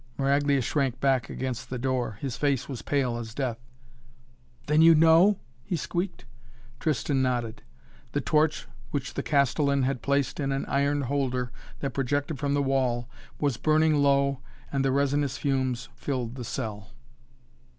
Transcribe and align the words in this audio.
Maraglia 0.17 0.63
shrank 0.63 0.99
back 0.99 1.29
against 1.29 1.69
the 1.69 1.77
door. 1.77 2.17
His 2.21 2.35
face 2.35 2.67
was 2.67 2.81
pale 2.81 3.17
as 3.17 3.35
death. 3.35 3.59
"Then 4.65 4.81
you 4.81 4.95
know?" 4.95 5.37
he 5.63 5.75
squeaked. 5.75 6.25
Tristan 6.79 7.21
nodded. 7.21 7.61
The 8.13 8.21
torch 8.21 8.67
which 8.89 9.13
the 9.13 9.21
Castellan 9.21 9.83
had 9.83 10.01
placed 10.01 10.39
in 10.39 10.51
an 10.51 10.65
iron 10.65 11.01
holder 11.03 11.51
that 11.81 11.93
projected 11.93 12.39
from 12.39 12.55
the 12.55 12.63
wall, 12.63 13.09
was 13.39 13.57
burning 13.57 13.93
low 13.93 14.39
and 14.71 14.83
the 14.83 14.91
resinous 14.91 15.37
fumes 15.37 15.87
filled 15.93 16.33
the 16.33 16.45
cell. 16.45 16.87